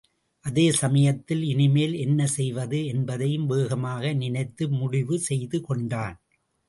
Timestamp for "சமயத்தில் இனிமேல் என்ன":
0.71-2.27